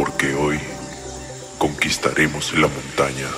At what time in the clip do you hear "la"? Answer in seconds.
2.54-2.68